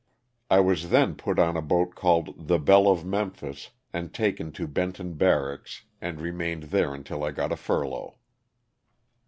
[0.49, 4.65] I was then put on a boat called the *^Belle of Memphis'' and taken to
[4.65, 8.15] Benton Barracks and remained there until I got a furlough.